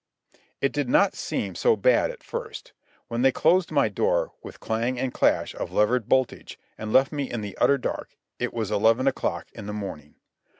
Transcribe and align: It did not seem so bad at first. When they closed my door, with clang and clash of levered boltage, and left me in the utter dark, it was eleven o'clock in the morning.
It 0.61 0.71
did 0.71 0.89
not 0.89 1.13
seem 1.13 1.53
so 1.53 1.75
bad 1.75 2.09
at 2.09 2.23
first. 2.23 2.73
When 3.07 3.21
they 3.21 3.31
closed 3.31 3.69
my 3.71 3.87
door, 3.87 4.33
with 4.41 4.59
clang 4.59 4.97
and 4.99 5.13
clash 5.13 5.53
of 5.53 5.71
levered 5.71 6.09
boltage, 6.09 6.57
and 6.75 6.91
left 6.91 7.11
me 7.11 7.29
in 7.29 7.41
the 7.41 7.55
utter 7.59 7.77
dark, 7.77 8.17
it 8.39 8.51
was 8.51 8.71
eleven 8.71 9.05
o'clock 9.05 9.49
in 9.53 9.67
the 9.67 9.73
morning. 9.73 10.15